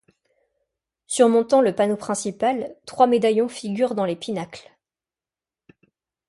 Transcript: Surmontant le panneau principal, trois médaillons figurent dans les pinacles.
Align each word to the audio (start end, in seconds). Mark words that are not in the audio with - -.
Surmontant 1.05 1.61
le 1.61 1.75
panneau 1.75 1.95
principal, 1.95 2.75
trois 2.87 3.05
médaillons 3.05 3.47
figurent 3.47 3.93
dans 3.93 4.05
les 4.05 4.15
pinacles. 4.15 4.75